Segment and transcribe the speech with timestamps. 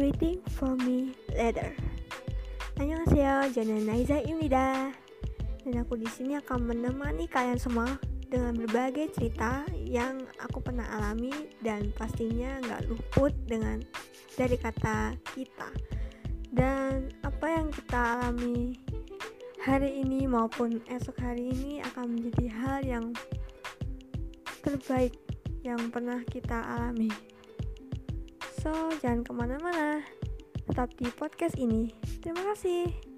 [0.00, 1.76] Waiting for Me Later.
[2.80, 4.88] Annyeonghaseyo, Jana Naiza Imida.
[5.60, 8.00] Dan aku di sini akan menemani kalian semua
[8.32, 13.84] dengan berbagai cerita yang aku pernah alami dan pastinya nggak luput dengan
[14.40, 15.68] dari kata kita.
[16.48, 18.80] Dan apa yang kita alami
[19.60, 23.06] hari ini maupun esok hari ini akan menjadi hal yang
[24.64, 25.12] terbaik
[25.60, 27.12] yang pernah kita alami.
[28.60, 30.04] So, jangan ke mana-mana.
[30.68, 31.88] Tetap di podcast ini.
[32.20, 33.09] Terima kasih.